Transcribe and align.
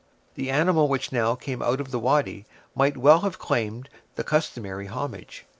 The 0.33 0.49
animal 0.49 0.87
which 0.87 1.11
now 1.11 1.35
came 1.35 1.61
out 1.61 1.79
of 1.79 1.91
the 1.91 1.99
wady 1.99 2.47
might 2.73 2.97
well 2.97 3.19
have 3.19 3.37
claimed 3.37 3.87
the 4.15 4.23
customary 4.23 4.87
homage. 4.87 5.45